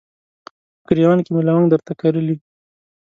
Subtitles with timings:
[0.81, 2.35] په ګریوان کې مې لونګ درته کرلي